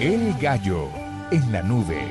El 0.00 0.34
gallo 0.40 0.88
en 1.30 1.52
la 1.52 1.62
nube. 1.62 2.04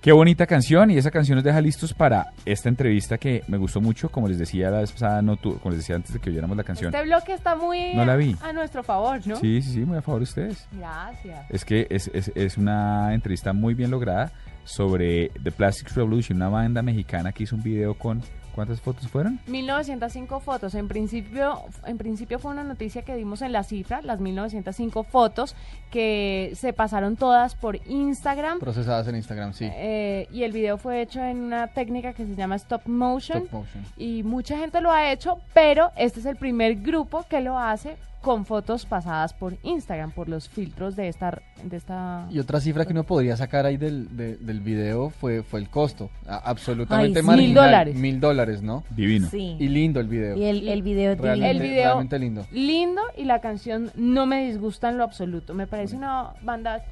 Qué 0.00 0.12
bonita 0.12 0.46
canción 0.46 0.92
y 0.92 0.98
esa 0.98 1.10
canción 1.10 1.34
nos 1.34 1.44
deja 1.44 1.60
listos 1.60 1.92
para 1.92 2.26
esta 2.44 2.68
entrevista 2.68 3.18
que 3.18 3.42
me 3.48 3.56
gustó 3.56 3.80
mucho, 3.80 4.08
como 4.08 4.28
les 4.28 4.38
decía 4.38 4.70
la 4.70 4.78
vez 4.78 4.92
pasada, 4.92 5.20
no 5.20 5.36
tu- 5.36 5.58
como 5.58 5.70
les 5.70 5.80
decía 5.80 5.96
antes 5.96 6.12
de 6.12 6.20
que 6.20 6.30
oyéramos 6.30 6.56
la 6.56 6.62
canción. 6.62 6.94
Este 6.94 7.04
bloque 7.06 7.32
está 7.34 7.56
muy 7.56 7.92
No 7.92 8.04
la 8.04 8.14
vi. 8.14 8.36
a 8.40 8.52
nuestro 8.52 8.84
favor, 8.84 9.18
¿no? 9.26 9.34
Sí, 9.34 9.60
sí, 9.62 9.72
sí, 9.72 9.80
muy 9.80 9.98
a 9.98 10.02
favor 10.02 10.20
de 10.20 10.24
ustedes. 10.24 10.68
Gracias. 10.70 11.50
Es 11.50 11.64
que 11.64 11.88
es, 11.90 12.08
es, 12.14 12.30
es 12.36 12.56
una 12.56 13.14
entrevista 13.14 13.52
muy 13.52 13.74
bien 13.74 13.90
lograda 13.90 14.30
sobre 14.62 15.30
The 15.42 15.50
Plastic 15.50 15.90
Revolution, 15.96 16.36
una 16.36 16.50
banda 16.50 16.82
mexicana 16.82 17.32
que 17.32 17.42
hizo 17.42 17.56
un 17.56 17.64
video 17.64 17.94
con... 17.94 18.22
¿Cuántas 18.56 18.80
fotos 18.80 19.06
fueron? 19.08 19.38
1905 19.48 20.40
fotos. 20.40 20.74
En 20.74 20.88
principio, 20.88 21.60
en 21.84 21.98
principio 21.98 22.38
fue 22.38 22.52
una 22.52 22.64
noticia 22.64 23.02
que 23.02 23.14
dimos 23.14 23.42
en 23.42 23.52
la 23.52 23.62
cifra, 23.62 24.00
las 24.00 24.18
1905 24.18 25.04
fotos 25.04 25.54
que 25.90 26.52
se 26.56 26.72
pasaron 26.72 27.16
todas 27.16 27.54
por 27.54 27.76
Instagram. 27.86 28.58
Procesadas 28.58 29.06
en 29.08 29.16
Instagram, 29.16 29.52
sí. 29.52 29.68
eh, 29.70 30.26
y 30.32 30.44
el 30.44 30.52
video 30.52 30.78
fue 30.78 31.02
hecho 31.02 31.22
en 31.22 31.36
una 31.42 31.66
técnica 31.68 32.14
que 32.14 32.24
se 32.24 32.34
llama 32.34 32.56
stop 32.56 32.86
motion. 32.86 33.42
Stop 33.42 33.52
motion. 33.52 33.84
Y 33.98 34.22
mucha 34.22 34.56
gente 34.56 34.80
lo 34.80 34.90
ha 34.90 35.12
hecho, 35.12 35.38
pero 35.52 35.90
este 35.94 36.20
es 36.20 36.26
el 36.26 36.36
primer 36.36 36.76
grupo 36.76 37.26
que 37.28 37.42
lo 37.42 37.58
hace 37.58 37.98
con 38.26 38.44
fotos 38.44 38.86
pasadas 38.86 39.32
por 39.34 39.56
Instagram, 39.62 40.10
por 40.10 40.28
los 40.28 40.48
filtros 40.48 40.96
de 40.96 41.06
esta... 41.06 41.40
De 41.62 41.76
esta 41.76 42.26
Y 42.28 42.40
otra 42.40 42.60
cifra 42.60 42.84
que 42.84 42.90
uno 42.92 43.04
podría 43.04 43.36
sacar 43.36 43.66
ahí 43.66 43.76
del, 43.76 44.16
de- 44.16 44.36
del 44.36 44.58
video 44.60 45.10
fue, 45.10 45.44
fue 45.44 45.60
el 45.60 45.68
costo. 45.70 46.10
A- 46.26 46.38
absolutamente 46.38 47.20
Ay, 47.20 47.22
sí. 47.22 47.26
marginal. 47.28 47.46
Mil 47.46 47.54
dólares. 47.54 47.94
Mil 47.96 48.20
dólares, 48.20 48.62
¿no? 48.62 48.82
Divino. 48.90 49.28
Sí. 49.30 49.54
Y 49.60 49.68
lindo 49.68 50.00
el 50.00 50.08
video. 50.08 50.36
Y 50.36 50.44
el, 50.44 50.68
el 50.68 50.82
video 50.82 51.12
es 51.12 51.18
realmente, 51.20 51.50
El 51.52 51.56
divino. 51.58 51.72
video- 51.74 51.84
realmente 51.84 52.18
lindo. 52.18 52.46
lindo 52.50 53.02
y 53.16 53.24
la 53.26 53.40
canción 53.40 53.92
no 53.94 54.26
me 54.26 54.44
disgusta 54.48 54.88
en 54.88 54.98
lo 54.98 55.04
absoluto. 55.04 55.54
Me 55.54 55.68
parece 55.68 55.94
una 55.94 56.30
banda 56.42 56.82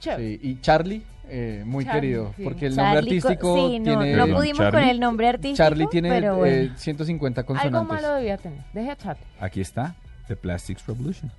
chévere. 0.00 0.38
Sí, 0.38 0.40
y 0.42 0.60
Charlie, 0.60 1.02
eh, 1.28 1.62
muy 1.64 1.84
Charlie, 1.84 2.00
querido, 2.00 2.32
sí. 2.36 2.42
porque 2.42 2.66
el 2.66 2.74
nombre 2.74 2.94
Charlie 2.96 3.16
artístico 3.18 3.54
sí, 3.54 3.78
no, 3.78 3.84
tiene... 4.00 4.16
no 4.16 4.26
pudimos 4.36 4.58
Charlie. 4.58 4.80
con 4.80 4.88
el 4.90 4.98
nombre 4.98 5.28
artístico. 5.28 5.56
Charlie 5.56 5.86
tiene 5.86 6.08
pero 6.10 6.34
eh, 6.44 6.64
bueno. 6.66 6.74
150 6.78 7.40
Algo 7.42 7.46
consonantes. 7.54 7.88
malo 8.02 8.14
debía 8.16 8.36
tener. 8.38 8.58
Deje 8.72 8.90
a 8.90 8.96
Charlie. 8.96 9.24
Aquí 9.38 9.60
está 9.60 9.94
The 10.30 10.36
Plastics 10.36 10.86
Revolution. 10.86 11.32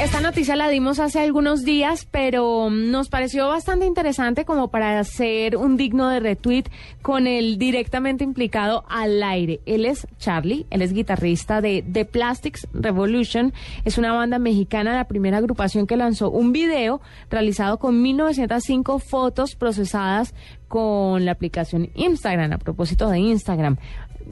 Esta 0.00 0.20
noticia 0.20 0.54
la 0.54 0.68
dimos 0.68 1.00
hace 1.00 1.18
algunos 1.18 1.64
días, 1.64 2.06
pero 2.08 2.70
nos 2.70 3.08
pareció 3.08 3.48
bastante 3.48 3.84
interesante 3.84 4.44
como 4.44 4.68
para 4.68 5.00
hacer 5.00 5.56
un 5.56 5.76
digno 5.76 6.08
de 6.08 6.20
retweet 6.20 6.66
con 7.02 7.26
el 7.26 7.58
directamente 7.58 8.22
implicado 8.22 8.84
al 8.88 9.20
aire. 9.24 9.58
Él 9.66 9.84
es 9.84 10.06
Charlie, 10.18 10.66
él 10.70 10.82
es 10.82 10.92
guitarrista 10.92 11.60
de 11.60 11.84
The 11.92 12.04
Plastics 12.04 12.68
Revolution. 12.72 13.52
Es 13.84 13.98
una 13.98 14.12
banda 14.12 14.38
mexicana, 14.38 14.94
la 14.94 15.08
primera 15.08 15.38
agrupación 15.38 15.88
que 15.88 15.96
lanzó 15.96 16.30
un 16.30 16.52
video 16.52 17.00
realizado 17.28 17.80
con 17.80 18.00
1905 18.00 19.00
fotos 19.00 19.56
procesadas 19.56 20.32
con 20.68 21.24
la 21.24 21.32
aplicación 21.32 21.90
Instagram, 21.94 22.52
a 22.52 22.58
propósito 22.58 23.08
de 23.08 23.18
Instagram 23.18 23.78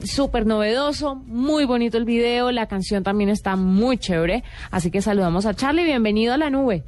súper 0.03 0.45
novedoso, 0.45 1.15
muy 1.15 1.65
bonito 1.65 1.97
el 1.97 2.05
video, 2.05 2.51
la 2.51 2.67
canción 2.67 3.03
también 3.03 3.29
está 3.29 3.55
muy 3.55 3.97
chévere, 3.97 4.43
así 4.71 4.91
que 4.91 5.01
saludamos 5.01 5.45
a 5.45 5.53
Charlie, 5.53 5.83
bienvenido 5.83 6.33
a 6.33 6.37
la 6.37 6.49
nube. 6.49 6.83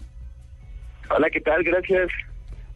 Hola, 1.10 1.28
¿qué 1.32 1.42
tal? 1.42 1.64
Gracias. 1.64 2.10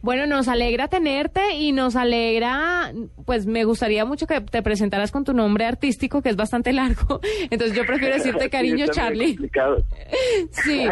Bueno, 0.02 0.26
nos 0.26 0.48
alegra 0.48 0.88
tenerte 0.88 1.54
y 1.54 1.72
nos 1.72 1.96
alegra, 1.96 2.92
pues 3.24 3.46
me 3.46 3.64
gustaría 3.64 4.04
mucho 4.04 4.26
que 4.26 4.40
te 4.42 4.62
presentaras 4.62 5.10
con 5.10 5.24
tu 5.24 5.32
nombre 5.32 5.64
artístico, 5.64 6.20
que 6.20 6.28
es 6.28 6.36
bastante 6.36 6.72
largo, 6.74 7.20
entonces 7.50 7.76
yo 7.76 7.86
prefiero 7.86 8.14
decirte 8.14 8.50
cariño 8.50 8.84
Sí, 8.86 8.92
Charlie. 8.92 9.36
complicado. 9.36 9.82
Sí, 10.50 10.86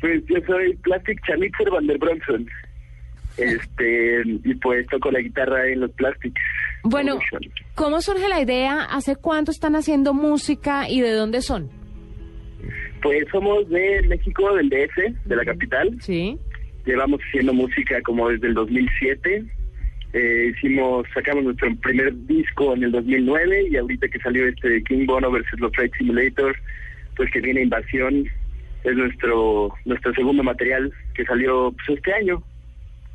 Pues 0.00 0.22
yo 0.26 0.36
soy 0.46 0.74
Plastic 0.78 1.20
Charlitzer 1.24 1.70
Van 1.70 1.86
der 1.86 1.98
Bronson. 1.98 2.46
Este, 3.36 4.22
y 4.26 4.54
pues 4.56 4.86
toco 4.88 5.10
la 5.10 5.20
guitarra 5.20 5.68
en 5.68 5.80
los 5.80 5.90
Plastics. 5.92 6.40
bueno. 6.82 7.18
¿cómo 7.74 8.00
surge 8.00 8.28
la 8.28 8.40
idea? 8.40 8.84
¿Hace 8.84 9.16
cuánto 9.16 9.50
están 9.50 9.74
haciendo 9.76 10.14
música 10.14 10.88
y 10.88 11.00
de 11.00 11.12
dónde 11.12 11.40
son? 11.40 11.70
Pues 13.02 13.24
somos 13.32 13.68
de 13.68 14.02
México, 14.08 14.54
del 14.54 14.68
DF, 14.68 15.26
de 15.26 15.36
la 15.36 15.44
capital. 15.44 15.96
Sí. 16.00 16.38
Llevamos 16.84 17.20
haciendo 17.20 17.52
música 17.52 18.00
como 18.02 18.28
desde 18.28 18.48
el 18.48 18.54
2007. 18.54 19.44
Eh, 20.12 20.52
hicimos, 20.54 21.06
sacamos 21.14 21.44
nuestro 21.44 21.74
primer 21.76 22.14
disco 22.26 22.74
en 22.74 22.84
el 22.84 22.92
2009 22.92 23.68
y 23.70 23.76
ahorita 23.76 24.08
que 24.08 24.18
salió 24.18 24.46
este 24.46 24.82
King 24.84 25.06
Bono 25.06 25.30
versus 25.30 25.58
los 25.58 25.72
Flight 25.72 25.92
Simulator, 25.96 26.54
pues 27.16 27.30
que 27.32 27.40
viene 27.40 27.62
Invasión, 27.62 28.26
es 28.84 28.96
nuestro 28.96 29.72
nuestro 29.84 30.12
segundo 30.14 30.42
material 30.42 30.92
que 31.14 31.24
salió 31.24 31.72
pues, 31.72 31.98
este 31.98 32.12
año, 32.12 32.42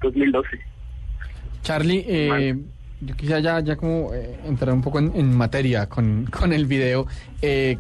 2012. 0.01 0.59
Charlie, 1.61 2.05
eh, 2.07 2.55
yo 3.01 3.15
quisiera 3.15 3.39
ya, 3.39 3.59
ya 3.59 3.75
como 3.75 4.13
eh, 4.13 4.39
entrar 4.45 4.73
un 4.73 4.81
poco 4.81 4.99
en, 4.99 5.11
en 5.15 5.35
materia 5.35 5.87
con, 5.87 6.25
con 6.25 6.53
el 6.53 6.65
video. 6.65 7.07
Eh, 7.41 7.77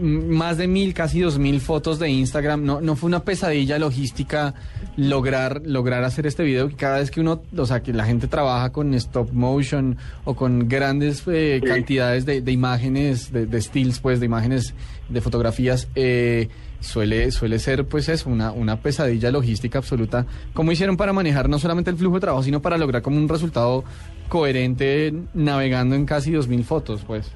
más 0.00 0.56
de 0.56 0.68
mil, 0.68 0.94
casi 0.94 1.20
dos 1.20 1.38
mil 1.38 1.60
fotos 1.60 1.98
de 1.98 2.08
Instagram. 2.08 2.64
No, 2.64 2.80
no 2.80 2.96
fue 2.96 3.08
una 3.08 3.24
pesadilla 3.24 3.78
logística 3.78 4.54
lograr, 4.96 5.62
lograr 5.64 6.04
hacer 6.04 6.26
este 6.26 6.42
video. 6.44 6.70
Cada 6.76 6.98
vez 6.98 7.10
que 7.10 7.20
uno, 7.20 7.42
o 7.56 7.66
sea, 7.66 7.82
que 7.82 7.92
la 7.92 8.04
gente 8.04 8.26
trabaja 8.26 8.70
con 8.70 8.94
stop 8.94 9.32
motion 9.32 9.96
o 10.24 10.34
con 10.34 10.68
grandes 10.68 11.22
eh, 11.26 11.60
Sí. 11.62 11.66
cantidades 11.68 12.26
de, 12.26 12.40
de 12.40 12.52
imágenes, 12.52 13.32
de, 13.32 13.46
de 13.46 13.60
stills, 13.60 14.00
pues, 14.00 14.20
de 14.20 14.26
imágenes, 14.26 14.74
de 15.08 15.20
fotografías, 15.20 15.88
eh, 15.94 16.48
suele, 16.80 17.30
suele 17.30 17.58
ser, 17.58 17.86
pues, 17.86 18.08
eso, 18.08 18.28
una, 18.30 18.52
una 18.52 18.80
pesadilla 18.80 19.30
logística 19.30 19.78
absoluta. 19.78 20.26
¿Cómo 20.54 20.72
hicieron 20.72 20.96
para 20.96 21.12
manejar 21.12 21.48
no 21.48 21.58
solamente 21.58 21.90
el 21.90 21.96
flujo 21.96 22.16
de 22.16 22.20
trabajo, 22.20 22.42
sino 22.42 22.60
para 22.62 22.78
lograr 22.78 23.02
como 23.02 23.16
un 23.16 23.28
resultado 23.28 23.84
coherente 24.28 25.12
navegando 25.34 25.94
en 25.94 26.04
casi 26.06 26.30
dos 26.32 26.48
mil 26.48 26.64
fotos, 26.64 27.02
pues? 27.06 27.30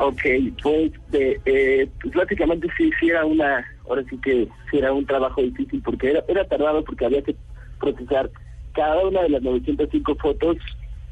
Ok, 0.00 0.22
pues, 0.62 0.92
de, 1.10 1.40
eh, 1.44 1.88
pues 2.00 2.14
básicamente 2.14 2.68
sí, 2.76 2.90
sí 3.00 3.10
era 3.10 3.24
una, 3.24 3.66
ahora 3.88 4.04
sí 4.08 4.16
que 4.20 4.48
sí 4.70 4.78
era 4.78 4.92
un 4.92 5.04
trabajo 5.04 5.42
difícil 5.42 5.82
porque 5.82 6.10
era, 6.10 6.22
era 6.28 6.44
tardado 6.44 6.84
porque 6.84 7.06
había 7.06 7.22
que 7.22 7.34
procesar 7.80 8.30
cada 8.74 9.06
una 9.06 9.22
de 9.22 9.30
las 9.30 9.42
905 9.42 10.14
fotos 10.16 10.56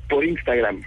por 0.08 0.24
Instagram. 0.24 0.82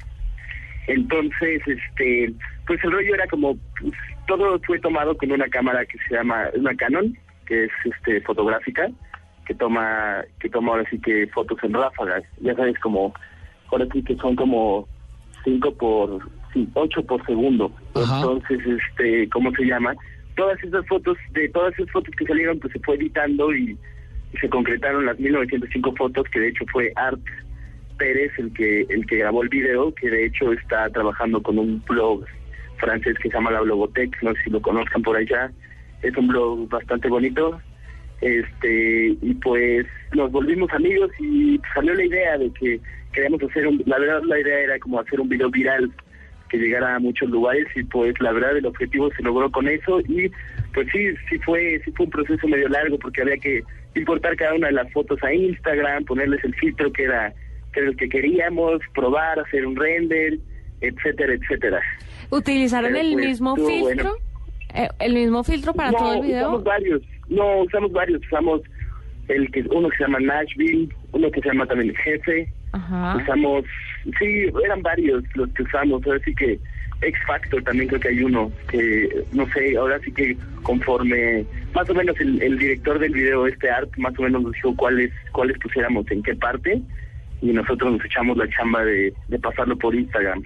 Entonces, 0.87 1.61
este, 1.67 2.33
pues 2.65 2.81
el 2.83 2.91
rollo 2.91 3.15
era 3.15 3.27
como, 3.27 3.57
pues, 3.81 3.93
todo 4.27 4.59
fue 4.59 4.79
tomado 4.79 5.17
con 5.17 5.31
una 5.31 5.49
cámara 5.49 5.85
que 5.85 5.97
se 6.07 6.15
llama, 6.15 6.49
una 6.55 6.75
Canon, 6.75 7.17
que 7.45 7.65
es 7.65 7.71
este 7.83 8.21
fotográfica, 8.21 8.89
que 9.45 9.55
toma, 9.55 10.23
que 10.39 10.49
toma 10.49 10.71
ahora 10.71 10.89
sí 10.89 11.01
que 11.01 11.27
fotos 11.27 11.57
en 11.63 11.73
ráfagas, 11.73 12.23
ya 12.39 12.55
sabes 12.55 12.79
como, 12.79 13.13
ahora 13.71 13.87
sí 13.91 14.03
que 14.03 14.15
son 14.15 14.35
como 14.35 14.87
5 15.43 15.73
por, 15.75 16.19
sí, 16.53 16.67
8 16.73 17.03
por 17.03 17.25
segundo. 17.25 17.71
Ajá. 17.95 18.17
Entonces, 18.17 18.59
este, 18.65 19.29
¿cómo 19.29 19.51
se 19.51 19.65
llama? 19.65 19.95
Todas 20.35 20.63
esas 20.63 20.85
fotos, 20.87 21.17
de 21.31 21.49
todas 21.49 21.73
esas 21.73 21.91
fotos 21.91 22.13
que 22.15 22.25
salieron, 22.25 22.59
pues 22.59 22.73
se 22.73 22.79
fue 22.79 22.95
editando 22.95 23.53
y, 23.53 23.77
y 24.33 24.37
se 24.37 24.49
concretaron 24.49 25.05
las 25.05 25.19
1905 25.19 25.95
fotos, 25.95 26.27
que 26.31 26.39
de 26.39 26.49
hecho 26.49 26.65
fue 26.71 26.91
Art 26.95 27.19
Pérez 27.97 28.31
el 28.37 28.53
que 28.53 28.81
el 28.89 29.05
que 29.05 29.17
grabó 29.17 29.43
el 29.43 29.49
video, 29.49 29.93
que 29.93 30.09
de 30.09 30.25
hecho 30.25 30.53
está 30.53 30.89
trabajando 30.89 31.43
con 31.43 31.59
un 31.59 31.83
blog 31.87 32.23
francés 32.77 33.17
que 33.21 33.29
se 33.29 33.35
llama 33.35 33.51
La 33.51 33.61
Blogotech, 33.61 34.23
no 34.23 34.33
sé 34.33 34.43
si 34.45 34.49
lo 34.49 34.61
conozcan 34.61 35.03
por 35.03 35.17
allá. 35.17 35.51
Es 36.01 36.15
un 36.15 36.27
blog 36.29 36.69
bastante 36.69 37.09
bonito. 37.09 37.59
Este, 38.21 39.17
y 39.21 39.33
pues 39.35 39.85
nos 40.13 40.31
volvimos 40.31 40.71
amigos 40.73 41.09
y 41.19 41.59
salió 41.73 41.93
la 41.93 42.03
idea 42.03 42.37
de 42.37 42.51
que 42.51 42.79
queríamos 43.13 43.41
hacer 43.43 43.65
un, 43.67 43.81
la 43.85 43.97
verdad 43.97 44.21
la 44.23 44.39
idea 44.39 44.59
era 44.59 44.79
como 44.79 44.99
hacer 44.99 45.21
un 45.21 45.29
video 45.29 45.49
viral 45.49 45.89
que 46.49 46.57
llegara 46.57 46.95
a 46.95 46.99
muchos 46.99 47.29
lugares 47.29 47.67
y 47.75 47.83
pues 47.83 48.13
la 48.19 48.31
verdad 48.31 48.57
el 48.57 48.65
objetivo 48.65 49.09
se 49.15 49.23
logró 49.23 49.49
con 49.51 49.67
eso 49.67 50.01
y 50.01 50.29
pues 50.73 50.87
sí, 50.91 51.07
sí 51.29 51.37
fue, 51.39 51.81
sí 51.85 51.91
fue 51.91 52.05
un 52.05 52.11
proceso 52.11 52.47
medio 52.47 52.67
largo 52.69 52.97
porque 52.99 53.21
había 53.21 53.37
que 53.37 53.63
importar 53.95 54.35
cada 54.35 54.53
una 54.53 54.67
de 54.67 54.73
las 54.73 54.91
fotos 54.91 55.21
a 55.23 55.33
Instagram, 55.33 56.05
ponerles 56.05 56.43
el 56.43 56.53
filtro 56.55 56.91
que 56.91 57.03
era, 57.03 57.33
que 57.73 57.79
era 57.79 57.89
el 57.89 57.97
que 57.97 58.09
queríamos, 58.09 58.81
probar, 58.93 59.39
hacer 59.39 59.65
un 59.65 59.75
render, 59.75 60.39
etcétera, 60.81 61.33
etcétera. 61.33 61.81
¿Utilizaron 62.29 62.91
Pero, 62.91 63.07
el 63.07 63.13
pues, 63.13 63.25
mismo 63.25 63.55
filtro? 63.55 63.81
bueno. 63.81 64.13
Eh, 64.75 64.87
¿El 64.99 65.13
mismo 65.15 65.43
filtro 65.43 65.73
para 65.73 65.91
no, 65.91 65.97
todo 65.97 66.13
el 66.13 66.21
video? 66.21 66.61
varios, 66.61 67.01
no, 67.29 67.61
usamos 67.61 67.91
varios, 67.91 68.21
usamos 68.25 68.61
el 69.27 69.49
que 69.51 69.61
uno 69.71 69.89
que 69.89 69.97
se 69.97 70.03
llama 70.03 70.19
Nashville, 70.19 70.89
uno 71.11 71.31
que 71.31 71.41
se 71.41 71.49
llama 71.49 71.65
también 71.67 71.93
Jefe, 71.95 72.51
Ajá. 72.71 73.17
usamos, 73.17 73.65
sí, 74.17 74.45
eran 74.63 74.81
varios 74.81 75.23
los 75.35 75.49
que 75.53 75.63
usamos, 75.63 76.05
ahora 76.05 76.19
sí 76.25 76.33
que 76.33 76.59
X 77.01 77.19
Factor 77.27 77.63
también 77.63 77.87
creo 77.87 78.01
que 78.01 78.09
hay 78.09 78.23
uno, 78.23 78.51
que 78.69 79.23
no 79.31 79.47
sé, 79.53 79.77
ahora 79.77 79.99
sí 79.99 80.11
que 80.11 80.35
conforme, 80.63 81.45
más 81.73 81.89
o 81.89 81.93
menos 81.93 82.19
el, 82.19 82.41
el 82.41 82.57
director 82.57 82.99
del 82.99 83.13
video, 83.13 83.47
este 83.47 83.69
art, 83.69 83.89
más 83.97 84.17
o 84.19 84.23
menos 84.23 84.43
nos 84.43 84.51
dijo 84.53 84.75
cuáles, 84.75 85.11
cuáles 85.31 85.57
pusiéramos 85.59 86.09
en 86.11 86.23
qué 86.23 86.35
parte, 86.35 86.81
y 87.41 87.53
nosotros 87.53 87.93
nos 87.93 88.05
echamos 88.05 88.35
la 88.37 88.49
chamba 88.49 88.83
de, 88.83 89.13
de 89.29 89.39
pasarlo 89.39 89.77
por 89.77 89.95
Instagram. 89.95 90.43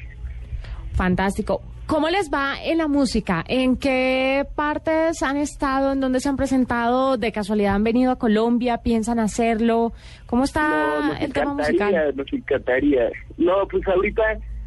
Fantástico. 0.94 1.62
¿Cómo 1.86 2.10
les 2.10 2.32
va 2.32 2.56
en 2.64 2.78
la 2.78 2.88
música? 2.88 3.44
¿En 3.48 3.78
qué 3.78 4.46
partes 4.56 5.22
han 5.22 5.38
estado? 5.38 5.92
¿En 5.92 6.00
dónde 6.00 6.22
se 6.22 6.30
han 6.30 6.38
presentado? 6.38 7.18
¿De 7.18 7.32
casualidad 7.32 7.76
han 7.76 7.84
venido 7.84 8.12
a 8.12 8.18
Colombia? 8.18 8.78
¿Piensan 8.78 9.20
hacerlo? 9.20 9.92
¿Cómo 10.26 10.46
está 10.46 11.02
No, 11.02 11.14
el 11.14 11.34
tema 11.34 11.52
encantaría, 11.52 11.86
musical? 11.86 12.16
Nos 12.16 12.34
encantaría. 12.34 13.10
No, 13.38 13.68
pues 13.70 13.86
ahorita, 13.88 14.24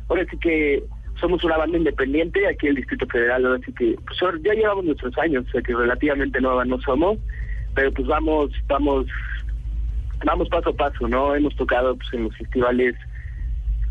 ahora 0.09 0.27
sí 0.31 0.39
que 0.39 0.85
somos 1.19 1.43
una 1.43 1.57
banda 1.57 1.79
independiente 1.79 2.47
aquí 2.47 2.67
en 2.67 2.71
el 2.71 2.77
Distrito 2.77 3.07
Federal, 3.07 3.47
ahora 3.47 3.61
sí 3.65 3.73
que 3.73 3.97
pues 4.07 4.19
ya 4.45 4.53
llevamos 4.53 4.85
nuestros 4.85 5.17
años, 5.19 5.47
o 5.49 5.51
sea 5.51 5.63
que 5.63 5.75
relativamente 5.75 6.41
nueva 6.41 6.65
no 6.67 6.79
somos, 6.83 7.19
pero 7.75 7.91
pues 7.93 8.07
vamos, 8.07 8.51
vamos, 8.69 9.07
vamos 10.25 10.49
paso 10.51 10.71
a 10.71 10.75
paso, 10.75 11.09
¿no? 11.09 11.35
Hemos 11.35 11.57
tocado 11.57 11.97
pues 11.97 12.09
en 12.13 12.25
los 12.25 12.37
festivales 12.37 12.95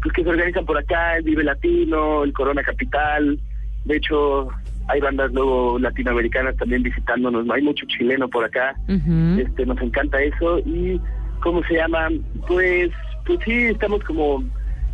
pues 0.05 0.13
que 0.13 0.23
se 0.23 0.29
organizan 0.29 0.67
por 0.67 0.77
acá, 0.77 1.17
el 1.17 1.23
Vive 1.23 1.43
Latino, 1.43 2.23
el 2.23 2.31
Corona 2.31 2.61
Capital, 2.61 3.39
de 3.85 3.97
hecho 3.97 4.49
hay 4.87 5.01
bandas 5.01 5.33
luego 5.33 5.79
latinoamericanas 5.79 6.55
también 6.57 6.83
visitándonos, 6.83 7.43
¿no? 7.43 7.53
Hay 7.55 7.63
mucho 7.63 7.87
chileno 7.87 8.27
por 8.27 8.45
acá, 8.45 8.75
este 8.87 9.65
nos 9.65 9.81
encanta 9.81 10.21
eso. 10.21 10.59
Y 10.59 11.01
cómo 11.41 11.63
se 11.63 11.73
llama 11.73 12.09
pues 12.47 12.91
pues 13.25 13.39
sí 13.45 13.63
estamos 13.63 14.03
como 14.03 14.43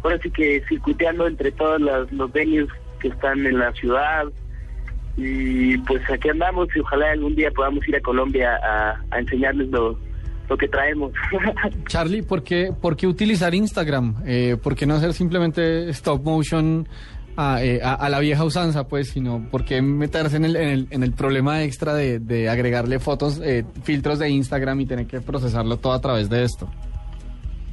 ahora 0.01 0.17
sí 0.23 0.31
que 0.31 0.63
circuiteando 0.69 1.27
entre 1.27 1.51
todos 1.51 1.81
las, 1.81 2.09
los 2.13 2.31
venues 2.31 2.69
que 3.01 3.09
están 3.09 3.45
en 3.45 3.59
la 3.59 3.73
ciudad. 3.73 4.27
Y 5.17 5.77
pues 5.79 6.09
aquí 6.09 6.29
andamos 6.29 6.69
y 6.73 6.79
ojalá 6.79 7.11
algún 7.11 7.35
día 7.35 7.51
podamos 7.51 7.85
ir 7.85 7.97
a 7.97 7.99
Colombia 7.99 8.57
a, 8.63 8.97
a 9.11 9.19
enseñarles 9.19 9.67
lo, 9.71 9.99
lo 10.51 10.57
que 10.57 10.67
traemos 10.67 11.13
Charlie, 11.87 12.21
¿por 12.23 12.43
qué, 12.43 12.71
por 12.79 12.95
qué 12.97 13.07
utilizar 13.07 13.55
Instagram? 13.55 14.17
Eh, 14.25 14.57
¿Por 14.61 14.75
qué 14.75 14.85
no 14.85 14.95
hacer 14.95 15.13
simplemente 15.13 15.89
stop 15.91 16.23
motion 16.25 16.87
a, 17.37 17.63
eh, 17.63 17.79
a- 17.81 17.93
a 17.93 18.09
la 18.09 18.19
vieja 18.19 18.43
usanza, 18.43 18.85
pues, 18.89 19.09
sino 19.11 19.47
por 19.49 19.63
qué 19.63 19.81
meterse 19.81 20.35
en 20.35 20.43
el, 20.45 20.55
en 20.57 20.69
el, 20.69 20.87
en 20.91 21.03
el 21.03 21.13
problema 21.13 21.63
extra 21.63 21.93
de, 21.93 22.19
de 22.19 22.49
agregarle 22.49 22.99
fotos, 22.99 23.39
eh, 23.43 23.63
filtros 23.83 24.19
de 24.19 24.29
Instagram 24.29 24.81
y 24.81 24.85
tener 24.85 25.07
que 25.07 25.21
procesarlo 25.21 25.77
todo 25.77 25.93
a 25.93 26.01
través 26.01 26.29
de 26.29 26.43
esto? 26.43 26.69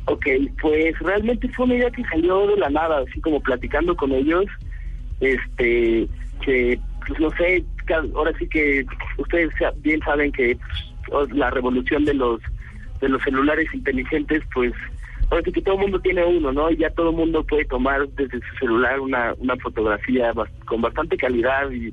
Ok, 0.05 0.27
pues 0.63 0.97
realmente 1.01 1.49
fue 1.49 1.65
una 1.67 1.75
idea 1.75 1.91
que 1.91 2.05
salió 2.05 2.47
de 2.47 2.57
la 2.59 2.71
nada, 2.71 3.01
así 3.01 3.21
como 3.21 3.41
platicando 3.41 3.97
con 3.97 4.13
ellos, 4.13 4.45
este, 5.21 6.07
que, 6.45 6.79
pues 7.07 7.19
no 7.21 7.31
sé, 7.33 7.65
ahora 8.15 8.33
sí 8.39 8.47
que 8.49 8.87
ustedes 9.19 9.51
bien 9.83 10.01
saben 10.05 10.31
que 10.33 10.57
pues, 11.09 11.31
la 11.33 11.51
revolución 11.51 12.05
de 12.05 12.15
los 12.15 12.41
de 13.00 13.09
los 13.09 13.23
celulares 13.23 13.69
inteligentes, 13.73 14.43
pues 14.53 14.73
ahora 15.31 15.43
sí 15.45 15.53
que 15.53 15.62
todo 15.62 15.75
el 15.77 15.83
mundo 15.83 16.00
tiene 16.00 16.25
uno, 16.25 16.53
¿no? 16.53 16.71
Y 16.71 16.77
ya 16.79 16.91
todo 16.91 17.11
el 17.11 17.17
mundo 17.17 17.45
puede 17.45 17.65
tomar 17.65 18.09
desde 18.11 18.41
su 18.41 18.56
celular 18.59 19.00
una, 19.00 19.35
una 19.39 19.56
fotografía 19.56 20.33
con 20.65 20.81
bastante 20.81 21.17
calidad 21.17 21.71
y 21.71 21.93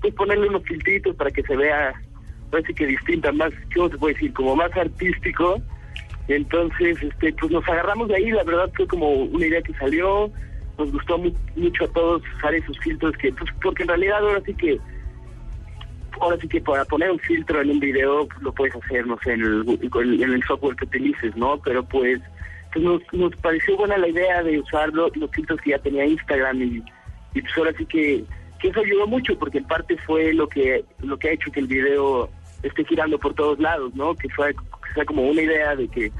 pues 0.00 0.14
ponerle 0.14 0.48
unos 0.48 0.64
filtritos 0.64 1.14
para 1.16 1.30
que 1.30 1.42
se 1.42 1.56
vea, 1.56 1.94
sí 2.66 2.74
que 2.74 2.86
distinta, 2.86 3.32
más, 3.32 3.52
¿cómo 3.74 3.88
se 3.88 3.96
puede 3.98 4.14
decir? 4.14 4.32
Como 4.34 4.56
más 4.56 4.76
artístico. 4.76 5.62
Entonces, 6.28 7.02
este, 7.02 7.32
pues 7.32 7.50
nos 7.50 7.68
agarramos 7.68 8.08
de 8.08 8.16
ahí, 8.16 8.30
la 8.30 8.44
verdad 8.44 8.70
fue 8.76 8.86
como 8.86 9.10
una 9.10 9.46
idea 9.46 9.62
que 9.62 9.72
salió, 9.74 10.30
nos 10.78 10.92
gustó 10.92 11.18
mu- 11.18 11.34
mucho 11.56 11.84
a 11.84 11.88
todos 11.88 12.22
usar 12.38 12.54
esos 12.54 12.78
filtros 12.78 13.16
que, 13.16 13.32
pues, 13.32 13.50
porque 13.62 13.82
en 13.82 13.88
realidad 13.88 14.18
ahora 14.18 14.40
sí 14.44 14.54
que, 14.54 14.78
ahora 16.20 16.36
sí 16.40 16.48
que 16.48 16.60
para 16.60 16.84
poner 16.84 17.10
un 17.10 17.18
filtro 17.18 17.60
en 17.60 17.70
un 17.70 17.80
video 17.80 18.26
pues, 18.26 18.42
lo 18.42 18.52
puedes 18.52 18.74
hacer, 18.76 19.06
no 19.06 19.18
sé, 19.24 19.32
en 19.32 19.42
el, 19.42 20.22
en 20.22 20.32
el 20.32 20.42
software 20.44 20.76
que 20.76 20.84
utilices, 20.84 21.36
¿no? 21.36 21.58
Pero 21.64 21.82
pues, 21.84 22.20
pues 22.72 22.84
nos, 22.84 23.00
nos 23.12 23.34
pareció 23.36 23.76
buena 23.76 23.96
la 23.98 24.08
idea 24.08 24.42
de 24.42 24.58
usar 24.60 24.88
lo- 24.92 25.08
los 25.14 25.30
filtros 25.30 25.60
que 25.60 25.70
ya 25.70 25.78
tenía 25.78 26.04
Instagram 26.06 26.62
y, 26.62 26.82
y 27.34 27.40
pues 27.42 27.52
ahora 27.56 27.72
sí 27.76 27.86
que, 27.86 28.24
que 28.60 28.68
eso 28.68 28.80
ayudó 28.80 29.06
mucho 29.06 29.38
porque 29.38 29.58
en 29.58 29.64
parte 29.64 29.96
fue 30.06 30.32
lo 30.32 30.48
que, 30.48 30.84
lo 31.00 31.18
que 31.18 31.28
ha 31.28 31.32
hecho 31.32 31.50
que 31.52 31.60
el 31.60 31.66
video 31.66 32.30
esté 32.62 32.84
girando 32.84 33.18
por 33.18 33.34
todos 33.34 33.58
lados, 33.58 33.94
¿no? 33.94 34.14
Que 34.14 34.28
fue 34.30 34.54
que 34.54 34.94
sea 34.94 35.04
como 35.04 35.22
una 35.22 35.42
idea 35.42 35.74
de 35.74 35.88
que 35.88 36.12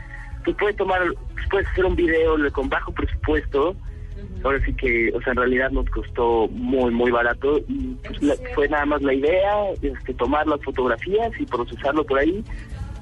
tú 0.44 0.54
puedes 0.56 0.76
tomar, 0.76 1.00
pues, 1.34 1.46
puedes 1.50 1.68
hacer 1.68 1.84
un 1.84 1.94
video 1.96 2.36
con 2.52 2.68
bajo 2.68 2.92
presupuesto. 2.92 3.76
Ahora 4.44 4.60
sí 4.64 4.72
que, 4.74 5.12
o 5.14 5.20
sea, 5.22 5.32
en 5.32 5.36
realidad 5.38 5.70
nos 5.70 5.88
costó 5.90 6.48
muy, 6.48 6.90
muy 6.90 7.10
barato 7.12 7.58
y 7.68 7.94
pues, 8.06 8.22
la- 8.22 8.34
fue 8.54 8.68
nada 8.68 8.84
más 8.86 9.00
la 9.02 9.14
idea, 9.14 9.70
este, 9.80 10.14
tomar 10.14 10.46
las 10.48 10.60
fotografías 10.62 11.30
y 11.38 11.46
procesarlo 11.46 12.04
por 12.04 12.18
ahí 12.18 12.44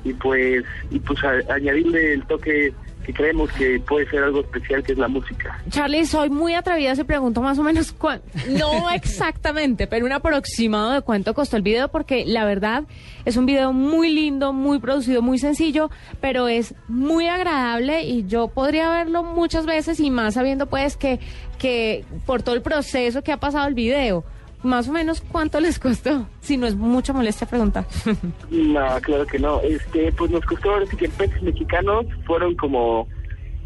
y 0.05 0.12
pues, 0.15 0.65
y 0.91 0.99
pues 0.99 1.19
a- 1.25 1.55
añadirle 1.55 2.12
el 2.15 2.27
toque 2.27 2.73
que 3.05 3.12
creemos 3.12 3.50
que 3.52 3.81
puede 3.81 4.08
ser 4.11 4.23
algo 4.23 4.41
especial 4.41 4.82
que 4.82 4.93
es 4.93 4.99
la 4.99 5.08
música. 5.08 5.61
Charlie, 5.70 6.05
soy 6.05 6.31
muy 6.31 6.55
atrevida 6.55 6.94
si 6.94 7.05
pregunto 7.05 7.41
más 7.41 7.58
o 7.58 7.62
menos 7.62 7.93
cuánto, 7.93 8.26
no 8.49 8.91
exactamente, 8.91 9.87
pero 9.87 10.06
un 10.06 10.12
aproximado 10.12 10.93
de 10.93 11.02
cuánto 11.02 11.35
costó 11.35 11.56
el 11.56 11.62
video, 11.62 11.88
porque 11.88 12.25
la 12.26 12.44
verdad 12.44 12.85
es 13.25 13.37
un 13.37 13.47
video 13.47 13.73
muy 13.73 14.11
lindo, 14.12 14.52
muy 14.52 14.79
producido, 14.79 15.23
muy 15.23 15.38
sencillo, 15.38 15.91
pero 16.20 16.49
es 16.49 16.75
muy 16.88 17.26
agradable 17.26 18.02
y 18.02 18.26
yo 18.26 18.49
podría 18.49 18.91
verlo 18.91 19.23
muchas 19.23 19.67
veces 19.67 20.00
y 20.00 20.11
más 20.11 20.35
sabiendo 20.35 20.67
pues 20.67 20.96
que, 20.96 21.20
que 21.58 22.05
por 22.26 22.43
todo 22.43 22.55
el 22.55 22.62
proceso 22.62 23.23
que 23.23 23.32
ha 23.32 23.38
pasado 23.38 23.67
el 23.69 23.75
video, 23.75 24.25
más 24.62 24.89
o 24.89 24.93
menos 24.93 25.21
cuánto 25.21 25.59
les 25.61 25.79
costó, 25.79 26.27
si 26.41 26.57
no 26.57 26.67
es 26.67 26.75
mucha 26.77 27.12
molestia 27.12 27.47
preguntar. 27.47 27.87
No, 28.51 28.87
claro 29.03 29.27
que 29.27 29.39
no. 29.39 29.61
Este, 29.62 30.12
pues 30.12 30.31
nos 30.31 30.45
costó 30.45 30.71
ahora 30.71 30.87
sí 30.87 30.97
que 30.97 31.07
en 31.07 31.11
pesos 31.12 31.43
mexicanos 31.43 32.07
fueron 32.27 32.55
como 32.57 33.07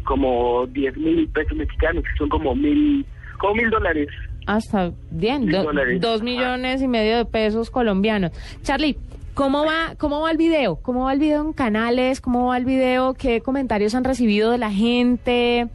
como 0.05 0.67
10 0.67 0.97
mil 0.97 1.27
pesos 1.29 1.57
mexicanos, 1.57 2.03
que 2.03 2.17
son 2.19 2.29
como 2.29 2.53
mil, 2.55 3.03
como 3.39 3.55
mil 3.55 3.69
dólares. 3.71 4.07
Hasta 4.45 4.91
bien, 5.09 5.47
do- 5.47 5.65
dos 5.99 6.21
millones 6.21 6.81
y 6.83 6.87
medio 6.87 7.17
de 7.17 7.25
pesos 7.25 7.71
colombianos. 7.71 8.31
Charlie, 8.61 8.97
¿cómo 9.33 9.65
va, 9.65 9.95
¿cómo 9.97 10.21
va 10.21 10.29
el 10.29 10.37
video? 10.37 10.75
¿Cómo 10.75 11.05
va 11.05 11.13
el 11.13 11.19
video 11.19 11.41
en 11.41 11.53
canales? 11.53 12.21
¿Cómo 12.21 12.47
va 12.49 12.57
el 12.57 12.65
video? 12.65 13.15
¿Qué 13.15 13.41
comentarios 13.41 13.95
han 13.95 14.03
recibido 14.03 14.51
de 14.51 14.59
la 14.59 14.69
gente? 14.71 15.69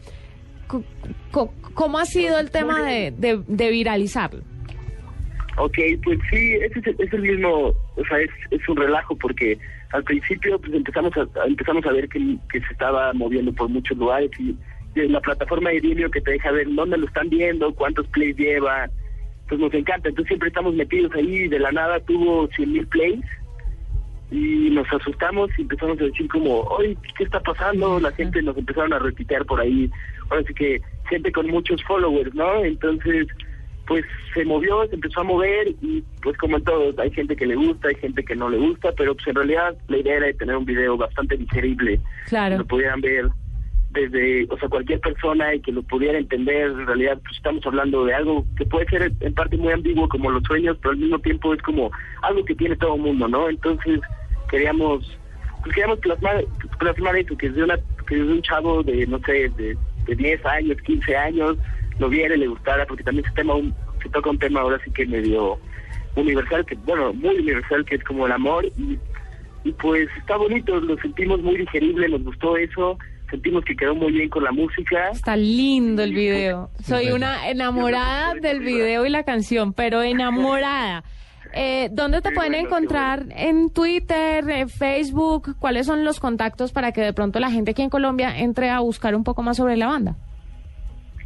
¿Cómo 1.75 1.99
ha 1.99 2.05
sido 2.05 2.39
el 2.39 2.51
tema 2.51 2.83
de, 2.85 3.11
de, 3.11 3.43
de 3.47 3.71
viralizarlo? 3.71 4.43
Ok, 5.63 5.77
pues 6.03 6.19
sí, 6.31 6.55
ese 6.55 6.79
es, 6.79 6.87
el- 6.87 6.97
es 6.99 7.13
el 7.13 7.21
mismo, 7.23 7.75
o 7.97 8.05
sea, 8.09 8.19
es, 8.19 8.31
es 8.51 8.67
un 8.67 8.77
relajo 8.77 9.15
porque 9.17 9.59
al 9.93 10.03
principio 10.05 10.59
pues 10.59 10.73
empezamos 10.73 11.13
a, 11.19 11.27
empezamos 11.47 11.85
a 11.85 11.93
ver 11.93 12.09
que, 12.09 12.19
que 12.51 12.61
se 12.61 12.73
estaba 12.73 13.13
moviendo 13.13 13.53
por 13.53 13.69
muchos 13.69 13.99
lugares 13.99 14.31
y, 14.39 14.57
y 14.95 15.09
la 15.09 15.21
plataforma 15.21 15.69
de 15.71 15.81
Vimeo 15.81 16.11
que 16.11 16.23
te 16.23 16.31
deja 16.33 16.51
ver 16.51 16.67
dónde 16.73 16.97
lo 16.97 17.07
están 17.07 17.29
viendo, 17.29 17.75
cuántos 17.75 18.07
plays 18.09 18.37
lleva, 18.39 18.89
pues 19.49 19.61
nos 19.61 19.75
encanta, 19.75 20.09
entonces 20.09 20.29
siempre 20.29 20.49
estamos 20.49 20.75
metidos 20.75 21.13
ahí, 21.15 21.47
de 21.49 21.59
la 21.59 21.73
nada 21.73 22.01
tuvo 22.01 22.49
100 22.57 22.73
mil 22.73 22.87
plays 22.87 23.21
y 24.31 24.71
nos 24.71 24.87
asustamos 24.93 25.51
y 25.59 25.63
empezamos 25.63 26.01
a 26.01 26.05
decir 26.05 26.27
como, 26.29 26.61
oye, 26.61 26.97
¿qué 27.19 27.25
está 27.25 27.41
pasando? 27.41 28.01
La 28.01 28.13
gente 28.13 28.41
nos 28.43 28.57
empezaron 28.57 28.93
a 28.95 28.99
repitear 28.99 29.45
por 29.45 29.61
ahí, 29.61 29.91
ahora 30.31 30.45
sí 30.47 30.55
que 30.55 30.81
gente 31.11 31.33
con 31.33 31.49
muchos 31.49 31.83
followers, 31.85 32.33
¿no? 32.35 32.65
Entonces, 32.65 33.27
pues 33.91 34.05
se 34.35 34.45
movió, 34.45 34.87
se 34.87 34.95
empezó 34.95 35.23
a 35.23 35.25
mover 35.25 35.67
y 35.83 36.05
pues 36.23 36.39
como 36.39 36.57
en 36.59 36.63
todo, 36.63 36.95
hay 37.03 37.11
gente 37.11 37.35
que 37.35 37.45
le 37.45 37.57
gusta, 37.57 37.89
hay 37.89 37.97
gente 37.97 38.23
que 38.23 38.37
no 38.37 38.49
le 38.49 38.57
gusta, 38.57 38.93
pero 38.97 39.17
pues 39.17 39.27
en 39.27 39.35
realidad 39.35 39.77
la 39.89 39.99
idea 39.99 40.19
era 40.19 40.27
de 40.27 40.35
tener 40.35 40.57
un 40.57 40.65
video 40.65 40.97
bastante 40.97 41.37
digerible, 41.37 41.97
que 41.97 42.29
Claro. 42.29 42.59
lo 42.59 42.65
pudieran 42.67 43.01
ver 43.01 43.27
desde, 43.91 44.47
o 44.49 44.57
sea, 44.59 44.69
cualquier 44.69 45.01
persona 45.01 45.53
y 45.57 45.61
que 45.61 45.73
lo 45.73 45.83
pudiera 45.83 46.19
entender, 46.19 46.71
en 46.71 46.87
realidad 46.87 47.19
pues 47.21 47.37
estamos 47.37 47.67
hablando 47.67 48.05
de 48.05 48.15
algo 48.15 48.47
que 48.57 48.65
puede 48.65 48.87
ser 48.87 49.13
en 49.19 49.35
parte 49.35 49.57
muy 49.57 49.73
ambiguo 49.73 50.09
como 50.09 50.31
los 50.31 50.45
sueños, 50.45 50.77
pero 50.81 50.93
al 50.93 50.99
mismo 50.99 51.19
tiempo 51.19 51.53
es 51.53 51.61
como 51.63 51.91
algo 52.23 52.45
que 52.45 52.55
tiene 52.55 52.77
todo 52.77 52.95
el 52.95 53.03
mundo, 53.03 53.27
¿no? 53.27 53.49
Entonces 53.51 53.99
queríamos, 54.53 55.19
pues 55.65 55.75
queríamos 55.75 55.99
plasmar, 55.99 56.45
plasmar 56.79 57.17
eso, 57.17 57.37
que 57.37 57.49
desde, 57.49 57.65
una, 57.65 57.77
que 58.07 58.15
desde 58.15 58.33
un 58.35 58.43
chavo 58.43 58.85
de, 58.85 59.05
no 59.09 59.19
sé, 59.27 59.49
de, 59.57 59.77
de 60.07 60.15
10 60.15 60.47
años, 60.47 60.77
15 60.83 61.17
años, 61.17 61.57
lo 62.01 62.09
viera 62.09 62.35
y 62.35 62.39
le 62.39 62.49
gustara, 62.49 62.87
porque 62.87 63.05
también 63.05 63.27
se, 63.27 63.33
tema 63.33 63.55
un, 63.55 63.75
se 64.03 64.09
toca 64.09 64.31
un 64.31 64.39
tema 64.39 64.61
ahora 64.61 64.81
sí 64.83 64.91
que 64.91 65.07
medio 65.07 65.59
universal, 66.17 66.65
que 66.65 66.75
bueno, 66.87 67.13
muy 67.13 67.37
universal, 67.37 67.85
que 67.85 67.97
es 67.97 68.05
como 68.05 68.27
el 68.27 68.33
amor, 68.33 68.65
y, 68.65 68.99
y 69.65 69.73
pues 69.73 70.09
está 70.17 70.37
bonito, 70.37 70.81
lo 70.81 70.97
sentimos 70.99 71.41
muy 71.43 71.59
digerible, 71.59 72.09
nos 72.09 72.25
gustó 72.25 72.57
eso, 72.57 72.99
sentimos 73.31 73.65
que 73.65 73.77
quedó 73.77 73.95
muy 73.95 74.13
bien 74.13 74.31
con 74.31 74.43
la 74.43 74.51
música. 74.51 75.11
Está 75.11 75.37
lindo 75.37 76.03
el 76.03 76.15
video. 76.15 76.71
Soy 76.83 77.11
una 77.13 77.49
enamorada 77.51 78.35
del 78.35 78.61
video 78.61 79.05
y 79.05 79.11
la 79.11 79.23
canción, 79.23 79.75
pero 79.75 80.03
enamorada. 80.03 81.05
Eh, 81.53 81.89
¿Dónde 81.93 82.23
te 82.23 82.31
pueden 82.31 82.55
encontrar? 82.55 83.27
¿En 83.31 83.71
Twitter, 83.71 84.49
en 84.49 84.69
Facebook? 84.69 85.57
¿Cuáles 85.59 85.85
son 85.85 86.05
los 86.05 86.19
contactos 86.19 86.73
para 86.73 86.93
que 86.93 87.03
de 87.03 87.13
pronto 87.13 87.41
la 87.41 87.51
gente 87.51 87.73
aquí 87.73 87.83
en 87.83 87.91
Colombia 87.91 88.39
entre 88.39 88.71
a 88.71 88.81
buscar 88.81 89.15
un 89.15 89.25
poco 89.25 89.43
más 89.43 89.59
sobre 89.59 89.77
la 89.77 89.89
banda? 89.89 90.17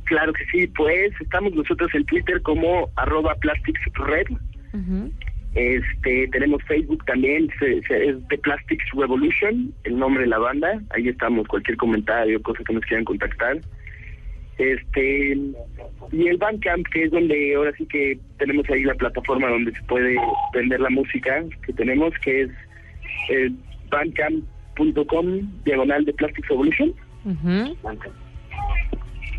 Claro 0.05 0.33
que 0.33 0.45
sí, 0.47 0.67
pues 0.69 1.13
estamos 1.21 1.53
nosotros 1.55 1.91
en 1.95 2.05
Twitter 2.07 2.41
como 2.43 2.89
arroba 2.97 3.35
plasticsred, 3.37 4.27
Ujú. 4.75 5.11
Este, 5.55 6.27
tenemos 6.33 6.61
Facebook 6.65 7.05
también, 7.05 7.49
se- 7.61 7.81
se- 7.83 8.09
es 8.09 8.17
The 8.29 8.39
Plastics 8.39 8.85
Revolution, 8.97 9.73
el 9.85 9.97
nombre 9.99 10.25
de 10.25 10.29
la 10.29 10.39
banda. 10.39 10.83
Ahí 10.91 11.09
estamos, 11.09 11.47
cualquier 11.47 11.77
comentario, 11.77 12.43
cosa 12.43 12.65
que 12.65 12.73
nos 12.75 12.83
quieran 12.85 13.05
contactar. 13.05 13.61
Este 14.59 15.37
y 16.13 16.27
el 16.29 16.37
Bandcamp, 16.39 16.87
que 16.89 17.05
es 17.05 17.11
donde 17.13 17.55
ahora 17.55 17.73
sí 17.79 17.87
que 17.87 18.19
tenemos 18.39 18.69
ahí 18.71 18.83
la 18.85 18.95
plataforma 18.95 19.49
donde 19.49 19.73
se 19.73 19.83
puede 19.85 20.17
vender 20.53 20.81
la 20.81 20.91
música 20.91 21.45
que 21.67 21.73
tenemos, 21.73 22.13
que 22.25 22.43
es 22.43 22.51
eh, 23.31 23.51
bandcamp.com 23.91 25.27
diagonal 25.65 26.05
de 26.05 26.13
Plastic 26.15 26.51
Evolution. 26.51 26.93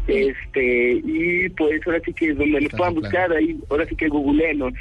Este, 0.07 1.01
y 1.03 1.49
pues 1.49 1.81
ahora 1.85 1.99
sí 2.05 2.13
que 2.13 2.29
es 2.29 2.37
donde 2.37 2.61
nos 2.61 2.71
puedan 2.73 2.95
buscar, 2.95 3.31
ahí, 3.31 3.59
ahora 3.69 3.85
sí 3.87 3.95
que 3.95 4.07
googleenos. 4.07 4.73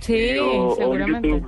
Sí, 0.00 0.36
seguramente. 0.78 1.42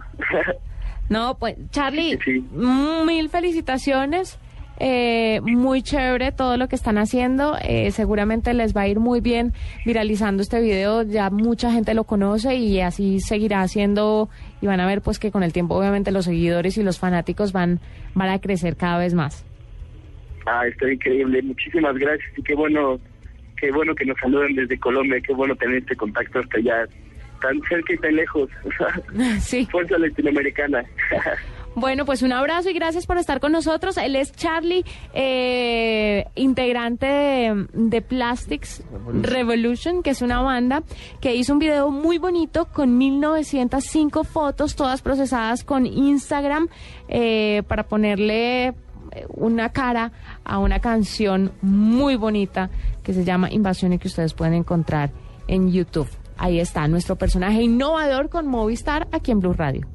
no, 1.08 1.38
pues 1.38 1.56
Charlie, 1.70 2.18
mil 2.52 3.28
felicitaciones. 3.30 4.38
Eh, 4.84 5.40
muy 5.42 5.82
chévere 5.82 6.32
todo 6.32 6.56
lo 6.56 6.66
que 6.66 6.74
están 6.74 6.98
haciendo. 6.98 7.56
Eh, 7.62 7.92
seguramente 7.92 8.52
les 8.52 8.74
va 8.76 8.82
a 8.82 8.88
ir 8.88 8.98
muy 8.98 9.20
bien 9.20 9.52
viralizando 9.86 10.42
este 10.42 10.60
video. 10.60 11.02
Ya 11.02 11.30
mucha 11.30 11.70
gente 11.70 11.94
lo 11.94 12.04
conoce 12.04 12.56
y 12.56 12.80
así 12.80 13.20
seguirá 13.20 13.60
haciendo. 13.60 14.28
Y 14.60 14.66
van 14.66 14.80
a 14.80 14.86
ver 14.86 15.00
pues 15.00 15.18
que 15.18 15.30
con 15.30 15.44
el 15.44 15.52
tiempo 15.52 15.76
obviamente 15.76 16.10
los 16.10 16.24
seguidores 16.24 16.78
y 16.78 16.82
los 16.82 16.98
fanáticos 16.98 17.52
van, 17.52 17.80
van 18.14 18.30
a 18.30 18.40
crecer 18.40 18.76
cada 18.76 18.98
vez 18.98 19.14
más. 19.14 19.44
Ah, 20.46 20.66
está 20.66 20.92
increíble. 20.92 21.42
Muchísimas 21.42 21.96
gracias 21.96 22.30
y 22.36 22.42
qué 22.42 22.54
bueno, 22.54 23.00
qué 23.56 23.70
bueno 23.70 23.94
que 23.94 24.04
nos 24.04 24.18
saluden 24.18 24.54
desde 24.54 24.78
Colombia. 24.78 25.20
Qué 25.20 25.32
bueno 25.32 25.54
tener 25.56 25.76
este 25.76 25.96
contacto 25.96 26.40
hasta 26.40 26.58
allá, 26.58 26.86
tan 27.40 27.60
cerca 27.68 27.92
y 27.92 27.98
tan 27.98 28.16
lejos. 28.16 28.50
sí. 29.40 29.66
Fuerza 29.70 29.98
latinoamericana. 29.98 30.84
Bueno, 31.74 32.04
pues 32.04 32.20
un 32.20 32.32
abrazo 32.32 32.68
y 32.68 32.74
gracias 32.74 33.06
por 33.06 33.16
estar 33.16 33.40
con 33.40 33.52
nosotros. 33.52 33.96
Él 33.96 34.14
es 34.14 34.32
Charlie, 34.32 34.84
eh, 35.14 36.26
integrante 36.34 37.54
de, 37.72 38.02
Plastics 38.02 38.82
Revolution. 39.22 40.02
que 40.02 40.10
es 40.10 40.20
una 40.20 40.42
banda 40.42 40.82
que 41.20 41.34
hizo 41.34 41.54
un 41.54 41.58
video 41.58 41.90
muy 41.90 42.18
bonito 42.18 42.66
con 42.66 42.98
1905 42.98 44.24
fotos, 44.24 44.76
todas 44.76 45.00
procesadas 45.00 45.64
con 45.64 45.86
Instagram, 45.86 46.68
eh, 47.08 47.62
para 47.68 47.84
ponerle 47.84 48.74
una 49.28 49.70
cara 49.70 50.12
a 50.44 50.58
una 50.58 50.80
canción 50.80 51.52
muy 51.62 52.16
bonita 52.16 52.70
que 53.02 53.12
se 53.12 53.24
llama 53.24 53.50
Invasión 53.50 53.92
y 53.92 53.98
que 53.98 54.08
ustedes 54.08 54.34
pueden 54.34 54.54
encontrar 54.54 55.10
en 55.48 55.70
YouTube. 55.70 56.08
Ahí 56.38 56.58
está 56.58 56.88
nuestro 56.88 57.16
personaje 57.16 57.62
innovador 57.62 58.28
con 58.28 58.46
Movistar 58.46 59.08
aquí 59.12 59.30
en 59.30 59.40
Blue 59.40 59.52
Radio. 59.52 59.86